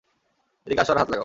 [0.67, 1.19] এদিকে আসো আর হাত লাগাও।